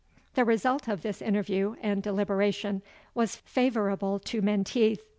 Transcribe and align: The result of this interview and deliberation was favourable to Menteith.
The 0.33 0.45
result 0.45 0.87
of 0.87 1.03
this 1.03 1.21
interview 1.21 1.75
and 1.79 2.01
deliberation 2.01 2.81
was 3.13 3.35
favourable 3.35 4.17
to 4.19 4.41
Menteith. 4.41 5.05